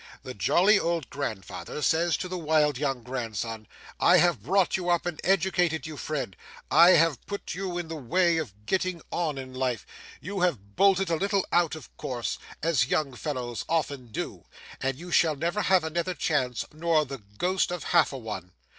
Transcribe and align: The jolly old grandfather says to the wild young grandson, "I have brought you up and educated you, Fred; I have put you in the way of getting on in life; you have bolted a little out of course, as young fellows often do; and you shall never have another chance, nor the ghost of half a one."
The 0.23 0.33
jolly 0.33 0.79
old 0.79 1.11
grandfather 1.11 1.83
says 1.83 2.17
to 2.17 2.27
the 2.27 2.35
wild 2.35 2.75
young 2.79 3.03
grandson, 3.03 3.67
"I 3.99 4.17
have 4.17 4.41
brought 4.41 4.75
you 4.75 4.89
up 4.89 5.05
and 5.05 5.21
educated 5.23 5.85
you, 5.85 5.95
Fred; 5.95 6.35
I 6.71 6.93
have 6.93 7.23
put 7.27 7.53
you 7.53 7.77
in 7.77 7.87
the 7.87 7.95
way 7.95 8.37
of 8.37 8.65
getting 8.65 9.03
on 9.11 9.37
in 9.37 9.53
life; 9.53 9.85
you 10.19 10.39
have 10.39 10.75
bolted 10.75 11.11
a 11.11 11.15
little 11.15 11.45
out 11.51 11.75
of 11.75 11.95
course, 11.97 12.39
as 12.63 12.87
young 12.87 13.13
fellows 13.13 13.63
often 13.69 14.07
do; 14.07 14.43
and 14.81 14.97
you 14.97 15.11
shall 15.11 15.35
never 15.35 15.61
have 15.61 15.83
another 15.83 16.15
chance, 16.15 16.65
nor 16.73 17.05
the 17.05 17.21
ghost 17.37 17.69
of 17.69 17.83
half 17.93 18.11
a 18.11 18.17
one." 18.17 18.53